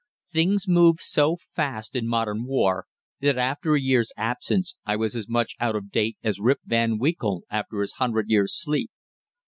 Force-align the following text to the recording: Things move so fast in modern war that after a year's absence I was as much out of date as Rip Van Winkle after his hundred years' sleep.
Things 0.31 0.67
move 0.67 0.99
so 0.99 1.37
fast 1.55 1.95
in 1.95 2.07
modern 2.07 2.45
war 2.45 2.87
that 3.19 3.37
after 3.37 3.75
a 3.75 3.79
year's 3.79 4.11
absence 4.17 4.75
I 4.83 4.95
was 4.95 5.15
as 5.15 5.29
much 5.29 5.55
out 5.59 5.75
of 5.75 5.91
date 5.91 6.17
as 6.23 6.39
Rip 6.39 6.61
Van 6.65 6.97
Winkle 6.97 7.43
after 7.51 7.81
his 7.81 7.93
hundred 8.01 8.27
years' 8.27 8.59
sleep. 8.59 8.89